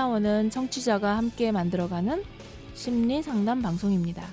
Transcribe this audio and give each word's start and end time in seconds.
참나원은 0.00 0.48
청취자가 0.48 1.18
함께 1.18 1.52
만들어가는 1.52 2.24
심리 2.72 3.22
상담 3.22 3.60
방송입니다. 3.60 4.26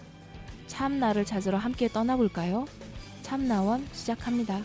참나를 0.68 1.26
찾으러 1.26 1.58
함께 1.58 1.90
떠나볼까요? 1.90 2.66
참나원 3.21 3.86
시작합니다. 3.91 4.62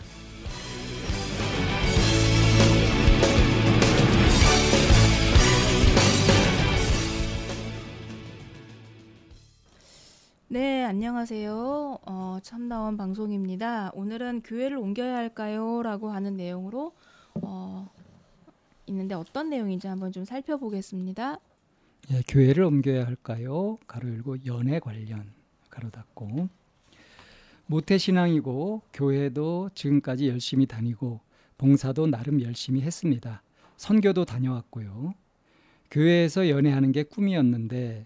네, 10.47 10.85
안녕하세요. 10.85 11.99
어, 12.05 12.37
참나원 12.41 12.95
방송입니다. 12.95 13.91
오늘은 13.93 14.43
교회를 14.43 14.77
옮겨야 14.77 15.17
할까요? 15.17 15.83
라고 15.83 16.11
하는 16.11 16.37
내용으로 16.37 16.93
어, 17.41 17.89
있는데 18.87 19.15
어떤 19.15 19.49
내용인지 19.49 19.87
한번 19.87 20.11
좀 20.11 20.25
살펴보겠습니다. 20.25 21.39
예, 22.11 22.21
교회를 22.27 22.63
옮겨야 22.63 23.05
할까요? 23.05 23.77
가로 23.87 24.09
열고 24.09 24.45
연애 24.45 24.79
관련 24.79 25.31
가로 25.69 25.89
닫고 25.89 26.49
모태 27.65 27.97
신앙이고 27.97 28.81
교회도 28.91 29.69
지금까지 29.73 30.27
열심히 30.27 30.65
다니고 30.65 31.21
봉사도 31.57 32.07
나름 32.07 32.41
열심히 32.41 32.81
했습니다. 32.81 33.41
선교도 33.77 34.25
다녀왔고요. 34.25 35.13
교회에서 35.89 36.49
연애하는 36.49 36.91
게 36.91 37.03
꿈이었는데 37.03 38.05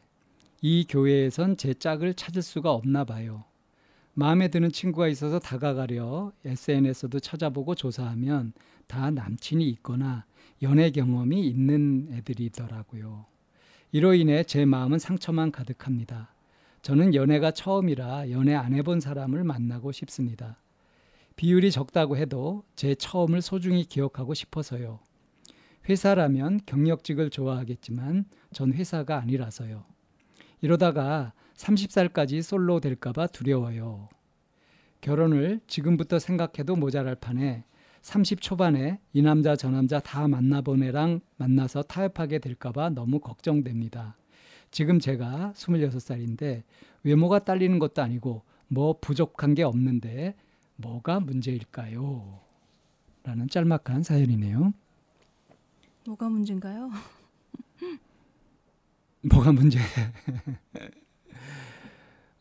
이 0.61 0.85
교회에선 0.87 1.57
제 1.57 1.73
짝을 1.73 2.13
찾을 2.13 2.41
수가 2.41 2.71
없나 2.71 3.03
봐요. 3.03 3.45
마음에 4.13 4.47
드는 4.47 4.71
친구가 4.71 5.07
있어서 5.09 5.39
다가가려 5.39 6.31
SNS도 6.43 7.19
찾아보고 7.19 7.75
조사하면 7.75 8.53
다 8.87 9.11
남친이 9.11 9.67
있거나 9.69 10.25
연애 10.61 10.89
경험이 10.89 11.47
있는 11.47 12.07
애들이더라고요. 12.11 13.25
이로 13.91 14.13
인해 14.13 14.43
제 14.43 14.65
마음은 14.65 14.99
상처만 14.99 15.51
가득합니다. 15.51 16.33
저는 16.81 17.15
연애가 17.15 17.51
처음이라 17.51 18.31
연애 18.31 18.55
안 18.55 18.73
해본 18.73 18.99
사람을 18.99 19.43
만나고 19.43 19.91
싶습니다. 19.91 20.57
비율이 21.35 21.71
적다고 21.71 22.17
해도 22.17 22.63
제 22.75 22.95
처음을 22.95 23.41
소중히 23.41 23.85
기억하고 23.85 24.33
싶어서요. 24.33 24.99
회사라면 25.87 26.61
경력직을 26.65 27.29
좋아하겠지만 27.29 28.25
전 28.51 28.73
회사가 28.73 29.19
아니라서요. 29.19 29.85
이러다가 30.61 31.33
30살까지 31.55 32.41
솔로 32.41 32.79
될까봐 32.79 33.27
두려워요. 33.27 34.09
결혼을 35.01 35.59
지금부터 35.67 36.19
생각해도 36.19 36.75
모자랄 36.75 37.15
판에 37.15 37.63
30 38.07 38.41
초반에 38.41 38.99
이 39.11 39.21
남자 39.21 39.57
저 39.57 39.69
남자 39.69 39.99
다 39.99 40.29
만나본 40.29 40.81
애랑 40.81 41.19
만나서 41.35 41.83
타협하게 41.83 42.39
될까봐 42.39 42.91
너무 42.91 43.19
걱정됩니다. 43.19 44.15
지금 44.71 44.97
제가 44.97 45.51
26살인데 45.53 46.63
외모가 47.03 47.39
딸리는 47.39 47.77
것도 47.79 48.01
아니고 48.01 48.43
뭐 48.69 48.97
부족한 49.01 49.55
게 49.55 49.63
없는데 49.63 50.35
뭐가 50.77 51.19
문제일까요? 51.19 52.39
라는 53.23 53.49
짤막한 53.49 54.03
사연이네요. 54.03 54.71
뭐가 56.05 56.29
문제인가요? 56.29 56.89
뭐가 59.29 59.51
문제? 59.51 59.79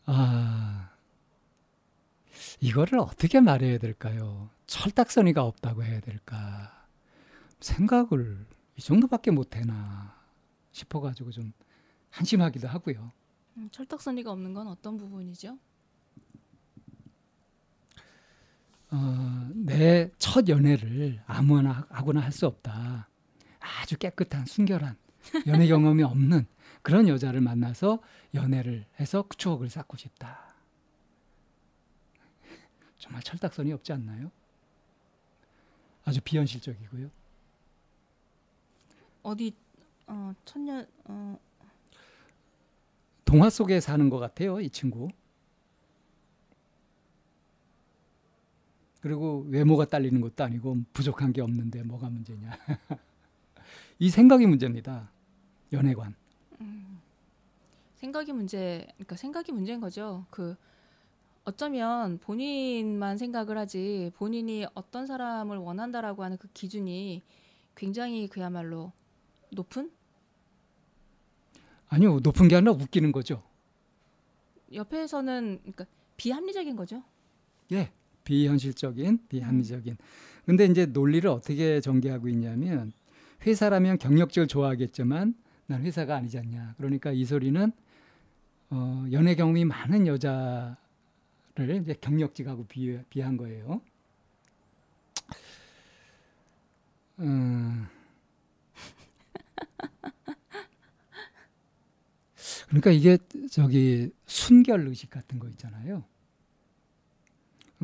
아, 0.05 0.91
이거를 2.59 2.99
어떻게 2.99 3.39
말해야 3.39 3.77
될까요? 3.77 4.49
철딱서니가 4.65 5.43
없다고 5.43 5.83
해야 5.83 5.99
될까? 5.99 6.85
생각을 7.59 8.45
이 8.77 8.81
정도밖에 8.81 9.31
못 9.31 9.55
해나 9.55 10.15
싶어가지고 10.71 11.31
좀 11.31 11.53
한심하기도 12.11 12.67
하고요. 12.67 13.11
음, 13.57 13.69
철딱서니가 13.71 14.31
없는 14.31 14.53
건 14.53 14.67
어떤 14.67 14.97
부분이죠? 14.97 15.57
어, 18.91 19.49
내 19.53 20.09
첫 20.17 20.47
연애를 20.47 21.21
아무나 21.27 21.85
하거나 21.89 22.21
할 22.21 22.31
수 22.31 22.47
없다. 22.47 23.09
아주 23.59 23.97
깨끗한 23.97 24.45
순결한 24.45 24.95
연애 25.47 25.67
경험이 25.67 26.03
없는 26.03 26.45
그런 26.81 27.07
여자를 27.07 27.41
만나서 27.41 27.99
연애를 28.33 28.85
해서 28.99 29.27
추억을 29.37 29.69
쌓고 29.69 29.97
싶다. 29.97 30.46
정말 33.07 33.23
철딱선이 33.23 33.71
없지 33.71 33.93
않나요? 33.93 34.29
아주 36.03 36.19
비현실적이고요. 36.21 37.09
어디 39.23 39.53
어, 40.07 40.33
천년 40.43 40.85
어, 41.05 41.39
동화 43.23 43.49
속에 43.49 43.79
사는 43.79 44.09
것 44.09 44.19
같아요, 44.19 44.59
이 44.59 44.69
친구. 44.69 45.09
그리고 48.99 49.45
외모가 49.47 49.85
딸리는 49.85 50.19
것도 50.19 50.43
아니고 50.43 50.77
부족한 50.91 51.31
게 51.31 51.41
없는데 51.41 51.83
뭐가 51.83 52.09
문제냐. 52.09 52.51
이 53.99 54.09
생각이 54.09 54.45
문제입니다. 54.45 55.09
연애관. 55.71 56.13
음, 56.59 56.99
생각이 57.95 58.33
문제, 58.33 58.85
그러니까 58.95 59.15
생각이 59.15 59.53
문제인 59.53 59.79
거죠. 59.79 60.25
그 60.29 60.57
어쩌면 61.47 62.17
본인만 62.17 63.17
생각을 63.17 63.57
하지 63.57 64.11
본인이 64.17 64.65
어떤 64.73 65.07
사람을 65.07 65.55
원한다라고 65.55 66.25
하는 66.25 66.35
그 66.35 66.49
기준이 66.53 67.21
굉장히 67.73 68.27
그야말로 68.27 68.91
높은? 69.51 69.89
아니요, 71.87 72.19
높은 72.21 72.49
게 72.49 72.57
아니라 72.57 72.73
웃기는 72.73 73.13
거죠. 73.13 73.41
옆에서는 74.73 75.59
그러니까 75.61 75.85
비합리적인 76.17 76.75
거죠. 76.75 77.01
예, 77.71 77.93
비현실적인, 78.25 79.27
비합리적인. 79.29 79.95
근데 80.45 80.65
이제 80.65 80.85
논리를 80.85 81.29
어떻게 81.29 81.79
전개하고 81.79 82.27
있냐면 82.27 82.91
회사라면 83.45 83.99
경력직을 83.99 84.49
좋아하겠지만 84.49 85.33
난 85.67 85.81
회사가 85.81 86.17
아니지 86.17 86.39
않냐. 86.39 86.73
그러니까 86.75 87.13
이 87.13 87.23
소리는 87.23 87.71
어, 88.69 89.05
연애 89.13 89.33
경험이 89.35 89.63
많은 89.63 90.07
여자 90.07 90.75
를 91.65 91.81
이제 91.81 91.95
경력직하고 91.99 92.65
비, 92.65 92.99
비한 93.09 93.35
거예요. 93.35 93.81
음. 97.19 97.87
그러니까 102.67 102.91
이게 102.91 103.17
저기 103.49 104.11
순결 104.27 104.87
의식 104.87 105.09
같은 105.09 105.39
거 105.39 105.47
있잖아요. 105.49 106.03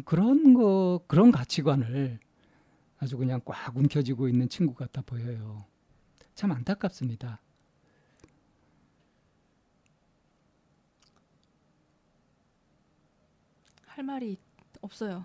그런 0.05 0.53
거 0.53 1.03
그런 1.07 1.31
가치관을 1.31 2.19
아주 2.99 3.17
그냥 3.17 3.41
꽉 3.43 3.75
움켜쥐고 3.75 4.27
있는 4.27 4.49
친구 4.49 4.75
같아 4.75 5.01
보여요. 5.01 5.65
참 6.35 6.51
안타깝습니다. 6.51 7.39
할 13.95 14.03
말이 14.03 14.37
없어요. 14.81 15.23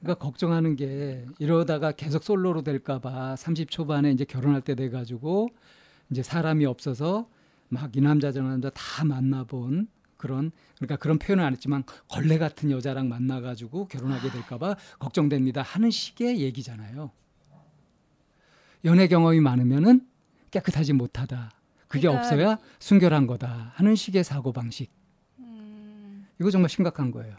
그러니까 0.00 0.14
걱정하는 0.14 0.76
게 0.76 1.26
이러다가 1.38 1.92
계속 1.92 2.24
솔로로 2.24 2.62
될까봐 2.62 3.36
30 3.36 3.70
초반에 3.70 4.10
이제 4.10 4.24
결혼할 4.24 4.62
때 4.62 4.74
돼가지고 4.74 5.50
이제 6.10 6.22
사람이 6.22 6.64
없어서 6.64 7.28
막 7.68 7.94
이 7.94 8.00
남자 8.00 8.32
저 8.32 8.42
남자 8.42 8.70
다 8.70 9.04
만나본 9.04 9.88
그런 10.16 10.50
그러니까 10.76 10.96
그런 10.96 11.18
표현은 11.18 11.44
안 11.44 11.52
했지만 11.52 11.84
걸레 12.08 12.38
같은 12.38 12.70
여자랑 12.70 13.10
만나가지고 13.10 13.88
결혼하게 13.88 14.30
될까봐 14.30 14.76
걱정됩니다 14.98 15.60
하는 15.60 15.90
식의 15.90 16.40
얘기잖아요. 16.40 17.10
연애 18.86 19.06
경험이 19.06 19.40
많으면은 19.40 20.06
깨끗하지 20.50 20.94
못하다. 20.94 21.50
그게 21.88 22.08
그러니까 22.08 22.20
없어야 22.20 22.58
순결한 22.78 23.26
거다 23.26 23.72
하는 23.74 23.94
식의 23.94 24.24
사고 24.24 24.52
방식. 24.52 24.97
음, 26.38 26.42
이거 26.42 26.50
정말 26.50 26.68
심각한 26.68 27.10
거예요. 27.10 27.36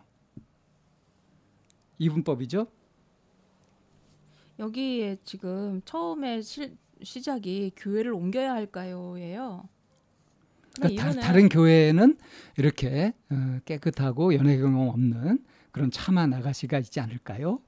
이분법이죠. 1.97 2.67
여기에 4.59 5.17
지금 5.23 5.81
처음에 5.85 6.41
시, 6.41 6.75
시작이 7.01 7.71
교회를 7.75 8.13
옮겨야 8.13 8.53
할까요?예요. 8.53 9.67
그러니까 10.75 11.11
다, 11.13 11.31
른 11.33 11.49
교회에는 11.49 12.17
이렇게 12.57 13.13
어, 13.29 13.59
깨끗하고 13.65 14.33
연애 14.35 14.57
경험 14.57 14.89
없는 14.89 15.43
그런 15.71 15.91
참한 15.91 16.33
아가씨가 16.33 16.79
있지 16.79 16.99
않을까요? 16.99 17.61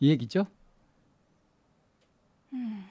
이 0.00 0.10
얘기죠. 0.10 0.46
음. 2.52 2.84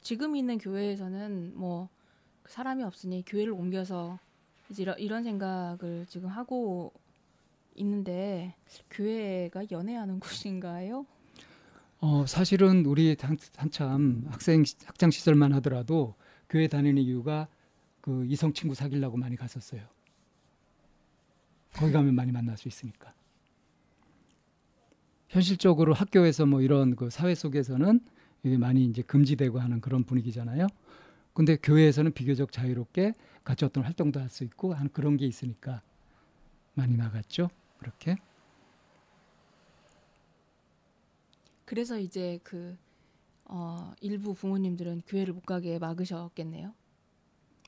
지금 0.00 0.36
있는 0.36 0.58
교회에서는 0.58 1.52
뭐 1.56 1.88
사람이 2.46 2.82
없으니 2.82 3.24
교회를 3.26 3.52
옮겨서 3.52 4.18
이제 4.70 4.82
이런, 4.82 4.98
이런 4.98 5.22
생각을 5.22 6.06
지금 6.08 6.28
하고 6.28 6.92
있는데 7.76 8.54
교회가 8.90 9.64
연애하는 9.70 10.20
곳인가요? 10.20 11.06
어, 12.00 12.26
사실은 12.26 12.84
우리 12.86 13.16
한, 13.20 13.36
한참 13.56 14.24
학생 14.28 14.62
학창 14.84 15.10
시절만 15.10 15.52
하더라도 15.54 16.14
교회 16.48 16.68
다니는 16.68 17.02
이유가 17.02 17.48
그 18.00 18.26
이성 18.26 18.52
친구 18.52 18.74
사귀려고 18.74 19.16
많이 19.16 19.36
갔었어요. 19.36 19.82
거기 21.72 21.92
가면 21.92 22.14
많이 22.14 22.30
만날 22.30 22.56
수 22.56 22.68
있으니까. 22.68 23.12
현실적으로 25.28 25.94
학교에서 25.94 26.46
뭐 26.46 26.60
이런 26.60 26.94
그 26.94 27.10
사회 27.10 27.34
속에서는 27.34 28.00
이게 28.44 28.58
많이 28.58 28.84
이제 28.84 29.02
금지되고 29.02 29.58
하는 29.58 29.80
그런 29.80 30.04
분위기잖아요. 30.04 30.68
근데 31.34 31.56
교회에서는 31.56 32.12
비교적 32.12 32.52
자유롭게 32.52 33.12
같이 33.42 33.64
어떤 33.64 33.82
활동도 33.84 34.20
할 34.20 34.28
수 34.28 34.44
있고 34.44 34.72
하는 34.72 34.90
그런 34.92 35.16
게 35.16 35.26
있으니까 35.26 35.82
많이 36.74 36.96
나갔죠. 36.96 37.50
그렇게. 37.78 38.16
그래서 41.64 41.98
이제 41.98 42.38
그 42.42 42.76
어, 43.46 43.92
일부 44.00 44.34
부모님들은 44.34 45.02
교회를 45.06 45.34
못 45.34 45.44
가게 45.44 45.78
막으셨겠네요. 45.78 46.72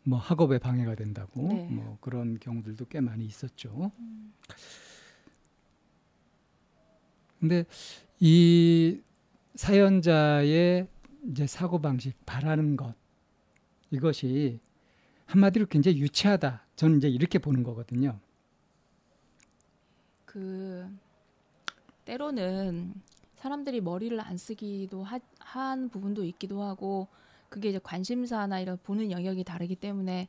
뭐 0.05 0.19
학업에 0.19 0.59
방해가 0.59 0.95
된다고 0.95 1.49
네. 1.49 1.69
뭐 1.69 1.99
그런 2.01 2.39
경우들도 2.39 2.87
꽤 2.87 3.01
많이 3.01 3.27
있었죠. 3.27 3.91
근데 7.41 7.65
이 8.21 9.01
사연자의 9.57 10.87
이제 11.31 11.47
사고 11.47 11.81
방식 11.81 12.15
바라는 12.25 12.77
것 12.77 12.95
이것이 13.91 14.61
한마디로 15.27 15.67
굉장히 15.67 15.99
유치하다. 15.99 16.65
저는 16.77 16.99
이제 16.99 17.09
이렇게 17.09 17.39
보는 17.39 17.63
거거든요. 17.63 18.19
그 20.25 20.89
때로는 22.05 22.95
사람들이 23.37 23.81
머리를 23.81 24.19
안 24.21 24.37
쓰기도 24.37 25.03
하, 25.03 25.19
한 25.39 25.89
부분도 25.89 26.25
있기도 26.25 26.63
하고 26.63 27.09
그게 27.49 27.71
이제 27.71 27.81
관심사나 27.83 28.61
이런 28.61 28.79
보는 28.83 29.11
영역이 29.11 29.45
다르기 29.45 29.77
때문에 29.77 30.29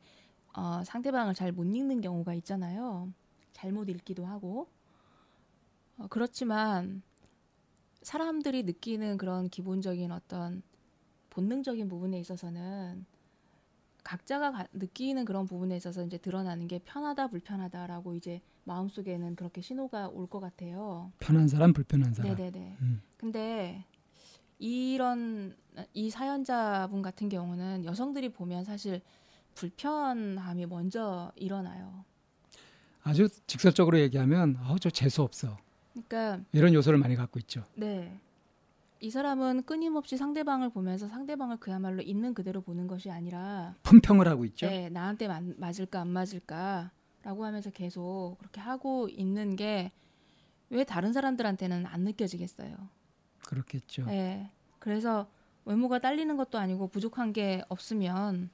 어, 0.54 0.84
상대방을 0.84 1.34
잘 1.34 1.52
못 1.52 1.64
읽는 1.64 2.02
경우가 2.02 2.34
있잖아요. 2.36 3.12
잘못 3.54 3.90
읽기도 3.90 4.26
하고 4.26 4.68
어, 5.98 6.08
그렇지만 6.10 7.02
사람들이 8.02 8.64
느끼는 8.64 9.18
그런 9.18 9.50
기본적인 9.50 10.12
어떤 10.12 10.62
본능적인 11.30 11.88
부분에 11.90 12.20
있어서는 12.20 13.06
각자가 14.12 14.52
가- 14.54 14.68
느끼는 14.72 15.26
그런 15.26 15.46
부분에 15.46 15.76
있어서 15.76 16.02
이제 16.06 16.18
드러나는 16.18 16.70
게 16.70 16.80
편하다 16.80 17.28
불편하다라고 17.28 18.14
이제 18.16 18.40
마음속에는 18.64 19.36
그렇게 19.36 19.60
신호가 19.62 20.08
올 20.08 20.28
것 20.28 20.40
같아요. 20.40 21.12
편한 21.20 21.48
사람, 21.50 21.74
불편한 21.74 22.14
사람. 22.14 22.34
네네네. 22.36 22.78
음. 22.82 23.02
근데 23.18 23.84
이런 24.60 25.56
이 25.94 26.10
사연자분 26.10 27.02
같은 27.02 27.28
경우는 27.28 27.84
여성들이 27.84 28.30
보면 28.30 28.64
사실 28.64 29.02
불편함이 29.56 30.66
먼저 30.68 31.32
일어나요. 31.36 32.06
아주 33.04 33.28
직설적으로 33.46 34.00
얘기하면 34.00 34.58
아우 34.62 34.80
저 34.80 34.90
재수 34.90 35.22
없어. 35.22 35.58
그러니까 35.94 36.40
이런 36.54 36.74
요소를 36.74 36.98
많이 36.98 37.16
갖고 37.18 37.40
있죠. 37.40 37.64
네. 37.76 38.18
이 39.00 39.10
사람은 39.10 39.64
끊임없이 39.64 40.18
상대방을 40.18 40.70
보면서 40.70 41.08
상대방을 41.08 41.58
그야말로 41.58 42.02
있는 42.02 42.34
그대로 42.34 42.62
보는 42.62 42.88
것이 42.88 43.12
아니라 43.12 43.76
품평을 43.84 44.28
하고 44.28 44.46
있죠. 44.46 44.68
네, 44.68 44.90
나한테 44.90 45.28
맞, 45.28 45.44
맞을까 45.58 46.02
안 46.02 46.08
맞을까라고 46.10 47.46
하면서 47.46 47.70
계속 47.70 48.38
그렇게 48.40 48.60
하고 48.62 49.08
있는 49.10 49.56
게 49.56 49.92
왜 50.70 50.84
다른 50.84 51.14
사람들한테는 51.14 51.86
안 51.86 52.02
느껴지겠어요. 52.02 52.76
그렇겠죠. 53.46 54.06
네. 54.06 54.52
그래서 54.80 55.30
외모가 55.66 56.00
딸리는 56.00 56.36
것도 56.38 56.58
아니고 56.58 56.88
부족한 56.88 57.34
게 57.34 57.64
없으면 57.70 58.50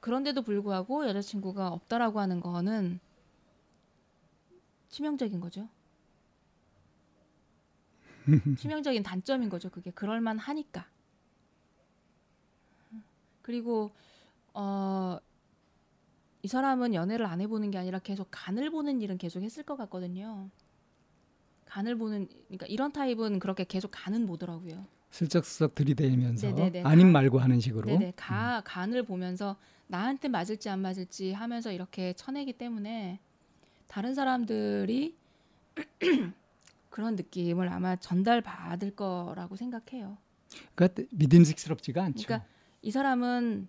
그런데도 0.00 0.42
불구하고 0.42 1.08
여자친구가 1.08 1.68
없다라고 1.68 2.20
하는 2.20 2.40
거는 2.40 3.00
치명적인 4.88 5.40
거죠. 5.40 5.68
치명적인 8.58 9.02
단점인 9.02 9.48
거죠. 9.48 9.70
그게 9.70 9.90
그럴만 9.90 10.38
하니까. 10.38 10.86
그리고 13.42 13.90
어, 14.52 15.18
이 16.42 16.48
사람은 16.48 16.94
연애를 16.94 17.26
안 17.26 17.40
해보는 17.40 17.70
게 17.70 17.78
아니라 17.78 17.98
계속 17.98 18.28
간을 18.30 18.70
보는 18.70 19.00
일은 19.00 19.18
계속 19.18 19.42
했을 19.42 19.62
것 19.62 19.76
같거든요. 19.76 20.50
간을 21.66 21.96
보는 21.96 22.28
그러니까 22.46 22.66
이런 22.66 22.92
타입은 22.92 23.38
그렇게 23.38 23.64
계속 23.64 23.90
간은 23.92 24.26
보더라고요. 24.26 24.86
슬쩍슬쩍 25.10 25.74
들이대면서 25.74 26.50
네네네. 26.50 26.82
가- 26.82 26.94
말고 26.94 27.38
하는 27.38 27.60
식으로. 27.60 27.86
네네 27.86 28.12
가 28.16 28.60
간을 28.64 29.04
보면서 29.04 29.56
나한테 29.86 30.28
맞을지 30.28 30.68
안 30.68 30.80
맞을지 30.80 31.32
하면서 31.32 31.72
이렇게 31.72 32.12
쳐내기 32.12 32.52
때문에 32.52 33.18
다른 33.86 34.14
사람들이 34.14 35.16
그런 36.90 37.16
느낌을 37.16 37.68
아마 37.68 37.96
전달 37.96 38.40
받을 38.40 38.90
거라고 38.90 39.56
생각해요. 39.56 40.18
그러니까 40.74 41.02
믿음직스럽지가 41.12 42.02
않죠. 42.02 42.26
그러니까 42.26 42.48
이 42.82 42.90
사람은 42.90 43.68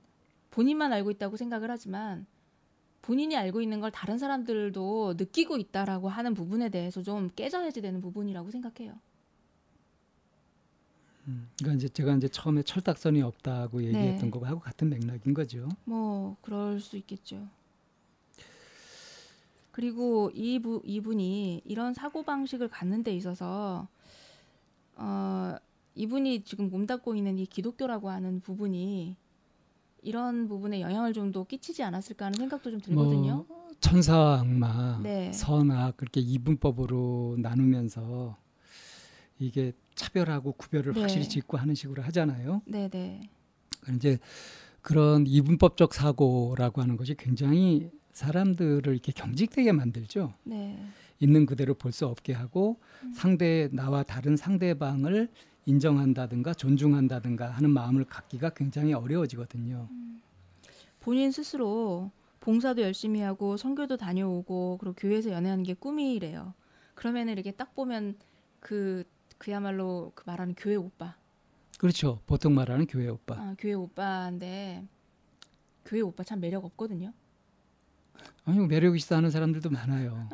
본인만 0.52 0.94
알고 0.94 1.12
있다고 1.12 1.38
생각을 1.38 1.70
하지만 1.70 2.26
본인이 3.02 3.36
알고 3.36 3.62
있는 3.62 3.80
걸 3.80 3.92
다른 3.92 4.18
사람들도 4.18 5.16
느끼고 5.18 5.58
있다라고 5.58 6.10
하는 6.10 6.34
부분에 6.34 6.70
대해서 6.70 7.02
좀 7.02 7.30
깨져야지 7.36 7.82
되는 7.82 8.02
부분이라고 8.02 8.52
생각해요. 8.52 9.00
그러니까 11.58 11.76
이제 11.76 11.90
제가 11.90 12.16
이제 12.16 12.28
처음에 12.28 12.64
철딱선이 12.64 13.22
없다고 13.22 13.84
얘기했던 13.84 14.32
네. 14.32 14.32
거하고 14.32 14.60
같은 14.60 14.90
맥락인 14.90 15.34
거죠. 15.34 15.70
뭐 15.86 16.38
그럴 16.42 16.80
수 16.80 16.98
있겠죠. 16.98 17.48
그리고 19.72 20.32
이부, 20.34 20.82
이분이 20.84 21.62
이런 21.66 21.94
사고 21.94 22.24
방식을 22.24 22.70
갖는 22.70 23.04
데 23.04 23.14
있어서 23.16 23.88
어, 24.96 25.56
이분이 25.96 26.44
지금 26.44 26.70
몸담고 26.70 27.16
있는 27.16 27.38
이 27.38 27.46
기독교라고 27.46 28.10
하는 28.10 28.42
부분이 28.42 29.16
이런 30.02 30.48
부분에 30.48 30.82
영향을 30.82 31.14
좀 31.14 31.32
더 31.32 31.44
끼치지 31.44 31.84
않았을까 31.84 32.26
하는 32.26 32.38
생각도 32.38 32.72
좀 32.72 32.80
들거든요. 32.80 33.46
뭐 33.48 33.70
천사와 33.80 34.40
악마, 34.40 35.00
네. 35.04 35.32
선악 35.34 35.98
그렇게 35.98 36.20
이분법으로 36.22 37.38
나누면서 37.40 38.38
이게 39.40 39.74
차별하고 39.96 40.54
구별을 40.54 40.94
네. 40.94 41.02
확실히 41.02 41.28
짓고 41.28 41.58
하는 41.58 41.76
식으로 41.76 42.02
하잖아요. 42.04 42.62
네네. 42.66 43.30
그러니까 43.82 43.94
이제 43.96 44.20
그런 44.82 45.28
이분법적 45.28 45.94
사고라고 45.94 46.82
하는 46.82 46.98
것이 46.98 47.16
굉장히 47.16 47.90
사람들을 48.20 48.92
이렇게 48.92 49.12
경직되게 49.14 49.72
만들죠. 49.72 50.34
네. 50.44 50.78
있는 51.22 51.46
그대로 51.46 51.74
볼 51.74 51.92
수 51.94 52.06
없게 52.06 52.34
하고 52.34 52.78
음. 53.04 53.14
상대 53.14 53.70
나와 53.72 54.04
다른 54.04 54.36
상대방을 54.36 55.30
인정한다든가 55.66 56.54
존중한다든가 56.54 57.50
하는 57.50 57.70
마음을 57.72 58.04
갖기가 58.06 58.50
굉장히 58.52 58.94
어려워지거든요. 58.94 59.88
본인 61.00 61.32
스스로 61.32 62.12
봉사도 62.42 62.82
열심히 62.82 63.22
하고 63.22 63.56
선교도 63.58 63.96
다녀오고 63.98 64.78
그리고 64.80 64.96
교회에서 64.96 65.32
연애하는 65.32 65.64
게 65.64 65.74
꿈이래요. 65.74 66.54
그러면은 66.96 67.34
이렇게 67.34 67.52
딱 67.52 67.74
보면 67.74 68.16
그 68.60 69.04
그야말로 69.38 70.12
그 70.16 70.24
말하는 70.26 70.54
교회 70.56 70.76
오빠, 70.76 71.16
그렇죠. 71.78 72.20
보통 72.28 72.54
말하는 72.54 72.86
교회 72.88 73.08
오빠. 73.08 73.36
아, 73.36 73.56
교회 73.58 73.74
오빠인데 73.74 74.86
교회 75.86 76.02
오빠 76.02 76.24
참 76.26 76.42
매력 76.42 76.66
없거든요. 76.66 77.14
아니 78.46 78.60
매력 78.68 78.96
있어 78.96 79.16
하는 79.16 79.30
사람들도 79.30 79.70
많아요. 79.70 80.30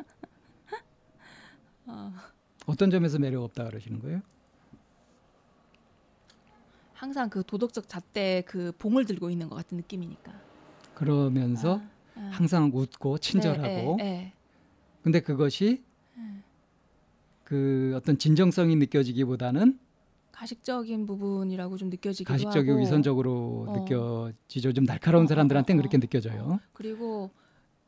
어, 1.86 2.12
어떤 2.66 2.90
점에서 2.90 3.18
매력 3.18 3.42
없다 3.42 3.64
그러시는 3.64 4.00
거예요? 4.00 4.22
항상 6.94 7.28
그 7.28 7.42
도덕적 7.44 7.88
잣대 7.88 8.42
그 8.46 8.72
봉을 8.78 9.04
들고 9.04 9.30
있는 9.30 9.48
것 9.48 9.56
같은 9.56 9.76
느낌이니까. 9.76 10.32
그러면서 10.94 11.80
아, 12.14 12.20
아. 12.20 12.30
항상 12.32 12.70
웃고 12.72 13.18
친절하고 13.18 13.96
네, 13.98 14.04
네, 14.04 14.32
근데 15.02 15.20
그것이 15.20 15.84
그 17.46 17.92
어떤 17.94 18.18
진정성이 18.18 18.74
느껴지기보다는 18.74 19.78
가식적인 20.32 21.06
부분이라고 21.06 21.76
좀 21.76 21.90
느껴지기도 21.90 22.30
가식적이고 22.32 22.72
하고 22.72 22.80
위선적으로 22.82 23.66
어. 23.68 23.72
느껴지죠. 23.72 24.72
좀 24.72 24.84
날카로운 24.84 25.24
어, 25.24 25.28
사람들한테는 25.28 25.78
어, 25.78 25.80
어, 25.80 25.82
그렇게 25.82 25.98
느껴져요. 25.98 26.58
그리고 26.72 27.30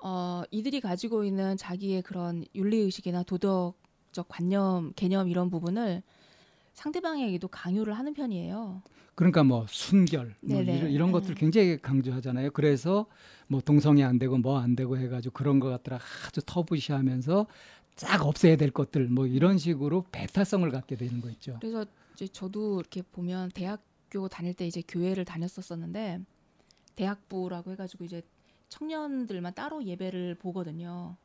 어, 0.00 0.42
이들이 0.50 0.80
가지고 0.80 1.24
있는 1.24 1.56
자기의 1.56 2.02
그런 2.02 2.44
윤리 2.54 2.78
의식이나 2.78 3.22
도덕적 3.24 4.28
관념, 4.28 4.92
개념 4.94 5.28
이런 5.28 5.50
부분을 5.50 6.02
상대방에게도 6.74 7.48
강요를 7.48 7.94
하는 7.94 8.14
편이에요. 8.14 8.82
그러니까 9.16 9.42
뭐 9.42 9.66
순결 9.68 10.36
뭐. 10.42 10.60
이런, 10.62 10.90
이런 10.90 11.08
네. 11.08 11.12
것들 11.12 11.34
굉장히 11.34 11.76
강조하잖아요. 11.82 12.52
그래서 12.52 13.06
뭐 13.48 13.60
동성애 13.60 14.04
안 14.04 14.18
되고 14.18 14.38
뭐 14.38 14.58
안 14.60 14.76
되고 14.76 14.96
해가지고 14.96 15.32
그런 15.32 15.58
것 15.58 15.68
같더라 15.70 15.98
아주 16.28 16.40
터부시하면서 16.46 17.46
싹 17.96 18.24
없애야 18.24 18.56
될 18.56 18.70
것들 18.70 19.08
뭐 19.08 19.26
이런 19.26 19.58
식으로 19.58 20.04
배타성을 20.12 20.70
갖게 20.70 20.94
되는 20.94 21.20
거 21.20 21.30
있죠. 21.30 21.56
그래서 21.60 21.84
이제 22.14 22.28
저도 22.28 22.78
이렇게 22.78 23.02
보면 23.02 23.50
대학교 23.50 24.28
다닐 24.28 24.54
때 24.54 24.64
이제 24.68 24.84
교회를 24.86 25.24
다녔었었는데 25.24 26.20
대학부라고 26.94 27.72
해가지고 27.72 28.04
이제 28.04 28.22
청년들만 28.68 29.54
따로 29.54 29.84
예배를 29.84 30.36
보거든요. 30.36 31.16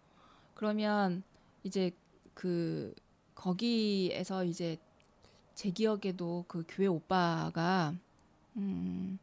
그러면 0.55 1.23
이제 1.63 1.91
그 2.33 2.93
거기에서 3.35 4.43
이제 4.43 4.77
제 5.55 5.69
기억에도 5.69 6.45
그 6.47 6.63
교회 6.67 6.87
오빠가 6.87 7.93
음 8.57 9.19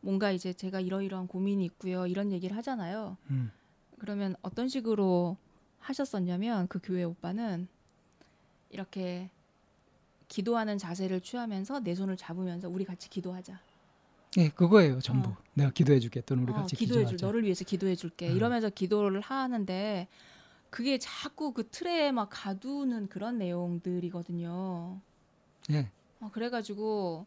뭔가 0.00 0.30
이제 0.30 0.52
제가 0.52 0.80
이러이러한 0.80 1.26
고민이 1.26 1.64
있고요 1.64 2.06
이런 2.06 2.32
얘기를 2.32 2.56
하잖아요. 2.56 3.16
음. 3.30 3.50
그러면 3.98 4.36
어떤 4.42 4.68
식으로 4.68 5.36
하셨었냐면 5.80 6.68
그 6.68 6.78
교회 6.82 7.02
오빠는 7.02 7.68
이렇게 8.70 9.30
기도하는 10.28 10.78
자세를 10.78 11.20
취하면서 11.20 11.80
내 11.80 11.94
손을 11.94 12.16
잡으면서 12.16 12.68
우리 12.68 12.84
같이 12.84 13.08
기도하자. 13.08 13.58
예, 14.36 14.48
그거예요 14.50 15.00
전부. 15.00 15.30
어. 15.30 15.36
내가 15.54 15.70
기도해 15.70 16.00
주겠던 16.00 16.38
우리 16.40 16.52
어, 16.52 16.56
같이 16.56 16.76
기도해 16.76 17.06
줄. 17.06 17.18
너를 17.20 17.44
위해서 17.44 17.64
기도해 17.64 17.96
줄게. 17.96 18.28
음. 18.30 18.36
이러면서 18.36 18.68
기도를 18.70 19.20
하는데 19.20 20.06
그게 20.70 20.98
자꾸 20.98 21.52
그 21.52 21.68
틀에 21.68 22.12
막 22.12 22.28
가두는 22.30 23.08
그런 23.08 23.38
내용들이거든요. 23.38 25.00
예, 25.70 25.90
어, 26.20 26.30
그래 26.32 26.50
가지고 26.50 27.26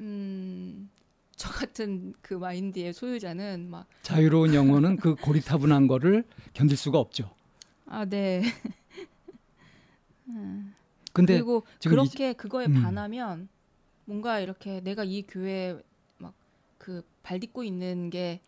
음. 0.00 0.90
저 1.38 1.48
같은 1.50 2.14
그 2.20 2.34
마인드의 2.34 2.92
소유자는 2.92 3.68
막 3.70 3.86
자유로운 4.02 4.54
영혼은 4.54 4.96
그 4.96 5.14
고리타분한 5.14 5.86
거를 5.86 6.24
견딜 6.52 6.76
수가 6.76 6.98
없죠. 6.98 7.30
아, 7.86 8.04
네. 8.04 8.42
음. 10.28 10.74
근데 11.12 11.34
그리고 11.34 11.64
그렇게 11.84 12.32
그거에 12.32 12.66
음. 12.66 12.82
반하면 12.82 13.48
뭔가 14.08 14.40
이렇게 14.40 14.80
내가 14.80 15.04
이 15.04 15.22
교회 15.28 15.78
막그 16.16 17.02
발딛고 17.22 17.62
있는 17.62 18.08
게 18.08 18.40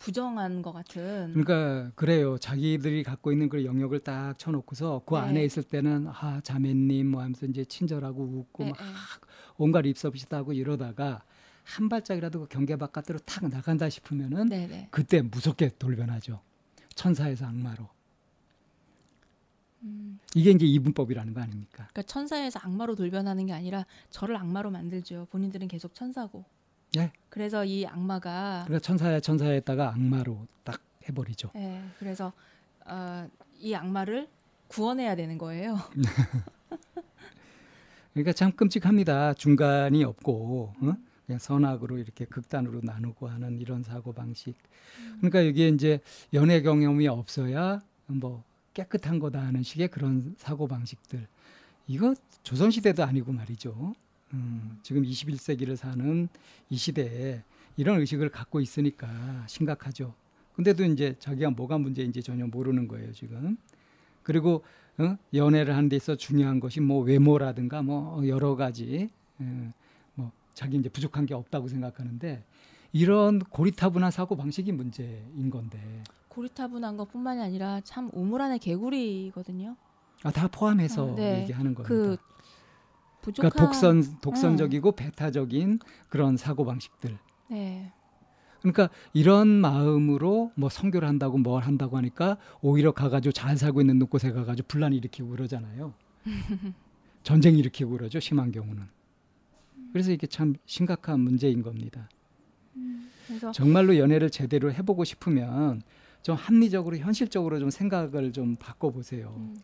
부정한 0.00 0.62
것 0.62 0.72
같은 0.72 1.32
그러니까 1.32 1.92
그래요. 1.94 2.38
자기들이 2.38 3.04
갖고 3.04 3.30
있는 3.30 3.48
그 3.48 3.64
영역을 3.64 4.00
딱 4.00 4.36
쳐놓고서 4.36 5.02
그 5.06 5.14
네. 5.14 5.20
안에 5.20 5.44
있을 5.44 5.62
때는 5.62 6.08
아 6.08 6.40
자매님 6.42 7.06
뭐 7.06 7.20
하면서 7.20 7.46
이제 7.46 7.64
친절하고 7.64 8.20
웃고 8.20 8.64
네, 8.64 8.70
막 8.70 8.78
네. 8.80 8.84
온갖 9.58 9.84
하고 10.30 10.52
이러다가 10.52 11.22
한 11.62 11.88
발짝이라도 11.88 12.40
그 12.40 12.48
경계 12.48 12.74
바깥으로 12.74 13.20
탁 13.20 13.48
나간다 13.48 13.88
싶으면은 13.88 14.48
네, 14.48 14.66
네. 14.66 14.88
그때 14.90 15.22
무섭게 15.22 15.70
돌변하죠. 15.78 16.40
천사에서 16.96 17.46
악마로. 17.46 17.88
음. 19.82 20.18
이게 20.34 20.50
이제 20.50 20.66
이분법이라는 20.66 21.34
거 21.34 21.40
아닙니까? 21.40 21.88
그러니까 21.90 22.02
천사에서 22.02 22.60
악마로 22.62 22.94
돌변하는 22.94 23.46
게 23.46 23.52
아니라 23.52 23.86
저를 24.10 24.36
악마로 24.36 24.70
만들죠. 24.70 25.26
본인들은 25.30 25.68
계속 25.68 25.94
천사고. 25.94 26.44
예. 26.96 27.12
그래서 27.28 27.64
이 27.64 27.86
악마가 27.86 28.64
그러니까 28.66 28.84
천사야 28.84 29.20
천사에다가 29.20 29.90
악마로 29.90 30.46
딱 30.64 30.80
해버리죠. 31.08 31.50
예. 31.56 31.82
그래서 31.98 32.32
어, 32.86 33.28
이 33.58 33.74
악마를 33.74 34.28
구원해야 34.68 35.16
되는 35.16 35.38
거예요. 35.38 35.78
그러니까 38.12 38.32
참 38.32 38.52
끔찍합니다. 38.52 39.34
중간이 39.34 40.02
없고 40.04 40.74
어? 40.80 40.92
그냥 41.26 41.38
선악으로 41.38 41.98
이렇게 41.98 42.24
극단으로 42.24 42.80
나누고 42.82 43.28
하는 43.28 43.60
이런 43.60 43.82
사고 43.84 44.12
방식. 44.12 44.56
그러니까 45.18 45.46
여기에 45.46 45.68
이제 45.68 46.00
연애 46.34 46.60
경험이 46.60 47.06
없어야 47.06 47.80
뭐 48.06 48.42
깨끗한 48.74 49.18
거다 49.18 49.40
하는 49.40 49.62
식의 49.62 49.88
그런 49.88 50.34
사고 50.38 50.66
방식들. 50.66 51.26
이거 51.86 52.14
조선 52.42 52.70
시대도 52.70 53.04
아니고 53.04 53.32
말이죠. 53.32 53.94
음, 54.32 54.78
지금 54.82 55.02
21세기를 55.02 55.76
사는 55.76 56.28
이 56.68 56.76
시대에 56.76 57.42
이런 57.76 58.00
의식을 58.00 58.28
갖고 58.28 58.60
있으니까 58.60 59.08
심각하죠. 59.48 60.14
근데도 60.54 60.84
이제 60.84 61.16
자기가 61.18 61.50
뭐가 61.50 61.78
문제인지 61.78 62.22
전혀 62.22 62.46
모르는 62.46 62.86
거예요 62.86 63.12
지금. 63.12 63.56
그리고 64.22 64.62
어? 64.98 65.16
연애를 65.32 65.74
하는 65.74 65.88
데 65.88 65.96
있어 65.96 66.14
중요한 66.14 66.60
것이 66.60 66.80
뭐 66.80 67.02
외모라든가 67.02 67.82
뭐 67.82 68.26
여러 68.28 68.54
가지 68.54 69.08
예, 69.40 69.72
뭐 70.14 70.30
자기 70.54 70.76
이제 70.76 70.88
부족한 70.88 71.26
게 71.26 71.34
없다고 71.34 71.68
생각하는데 71.68 72.44
이런 72.92 73.38
고리타분한 73.38 74.10
사고 74.10 74.36
방식이 74.36 74.72
문제인 74.72 75.48
건데 75.50 76.02
고리타분한 76.30 76.96
것뿐만이 76.96 77.42
아니라 77.42 77.80
참 77.82 78.08
우물 78.12 78.40
안의 78.40 78.60
개구리거든요. 78.60 79.76
아, 80.22 80.30
다 80.30 80.48
포함해서 80.48 81.04
어, 81.04 81.14
네. 81.14 81.42
얘기하는 81.42 81.74
겁니다. 81.74 81.88
그 81.88 82.16
부족한 83.20 83.50
그러니까 83.50 83.66
독선 83.66 84.20
독선적이고 84.20 84.92
배타적인 84.92 85.80
그런 86.08 86.36
사고 86.36 86.64
방식들. 86.64 87.18
네. 87.48 87.92
그러니까 88.60 88.90
이런 89.12 89.48
마음으로 89.48 90.52
뭐 90.54 90.68
선교를 90.68 91.08
한다고 91.08 91.38
뭘 91.38 91.64
한다고 91.64 91.96
하니까 91.96 92.36
오히려 92.60 92.92
가가지고 92.92 93.32
잘 93.32 93.56
살고 93.56 93.80
있는 93.80 93.98
곳에 94.06 94.30
가가지고 94.32 94.68
분란 94.68 94.92
일으키고 94.92 95.30
그러잖아요. 95.30 95.94
전쟁 97.24 97.58
일으키고 97.58 97.90
그러죠. 97.90 98.20
심한 98.20 98.52
경우는. 98.52 98.84
그래서 99.92 100.12
이게 100.12 100.26
참 100.26 100.54
심각한 100.66 101.20
문제인 101.20 101.62
겁니다. 101.62 102.08
그래서 103.26 103.50
정말로 103.52 103.96
연애를 103.96 104.30
제대로 104.30 104.72
해보고 104.72 105.04
싶으면 105.04 105.82
좀 106.22 106.36
합리적으로 106.36 106.96
현실적으로 106.96 107.58
좀 107.58 107.70
생각을 107.70 108.32
좀 108.32 108.56
바꿔 108.56 108.90
보세요. 108.90 109.34
음, 109.36 109.56